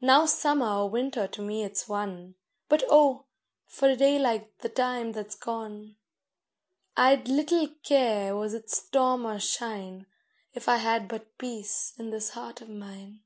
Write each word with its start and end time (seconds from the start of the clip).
Now 0.00 0.26
summer 0.26 0.66
or 0.66 0.90
winter 0.90 1.28
to 1.28 1.40
me 1.40 1.62
it's 1.62 1.88
one; 1.88 2.34
But 2.68 2.82
oh! 2.90 3.26
for 3.68 3.88
a 3.90 3.94
day 3.94 4.18
like 4.18 4.58
the 4.58 4.68
time 4.68 5.12
that's 5.12 5.36
gone. 5.36 5.94
I'd 6.96 7.28
little 7.28 7.68
care 7.84 8.34
was 8.34 8.52
it 8.52 8.68
storm 8.68 9.24
or 9.24 9.38
shine, 9.38 10.06
If 10.54 10.68
I 10.68 10.78
had 10.78 11.06
but 11.06 11.38
peace 11.38 11.94
in 12.00 12.10
this 12.10 12.30
heart 12.30 12.60
of 12.60 12.68
mine. 12.68 13.22